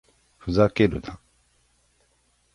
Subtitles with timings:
[0.39, 1.19] ふざけるな